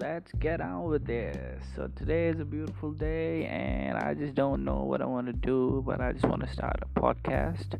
let's 0.00 0.30
get 0.38 0.60
on 0.60 0.84
with 0.84 1.06
this. 1.06 1.62
So, 1.74 1.88
today 1.96 2.28
is 2.28 2.40
a 2.40 2.44
beautiful 2.44 2.92
day, 2.92 3.46
and 3.46 3.98
I 3.98 4.14
just 4.14 4.34
don't 4.34 4.64
know 4.64 4.84
what 4.84 5.02
I 5.02 5.06
want 5.06 5.26
to 5.26 5.32
do, 5.32 5.82
but 5.84 6.00
I 6.00 6.12
just 6.12 6.24
want 6.24 6.42
to 6.42 6.52
start 6.52 6.76
a 6.82 7.00
podcast. 7.00 7.78